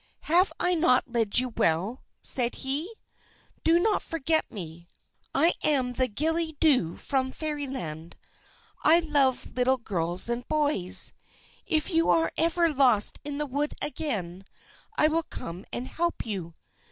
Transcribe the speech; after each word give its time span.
"Have 0.21 0.51
I 0.59 0.73
not 0.73 1.07
led 1.11 1.37
you 1.37 1.49
well?" 1.49 2.01
said 2.23 2.55
he. 2.55 2.91
"Do 3.63 3.77
not 3.79 4.01
forget 4.01 4.51
me. 4.51 4.87
I 5.35 5.53
am 5.61 5.93
the 5.93 6.07
Gillie 6.07 6.57
Dhu 6.59 6.97
from 6.97 7.31
Fairyland. 7.31 8.15
I 8.83 9.01
love 9.01 9.55
little 9.55 9.77
girls 9.77 10.27
and 10.27 10.47
boys. 10.47 11.13
If 11.67 11.91
you 11.91 12.09
are 12.09 12.31
ever 12.35 12.73
lost 12.73 13.19
in 13.23 13.37
the 13.37 13.45
wood 13.45 13.75
again, 13.79 14.43
I 14.97 15.07
will 15.07 15.21
come 15.21 15.65
and 15.71 15.87
help 15.87 16.25
you! 16.25 16.55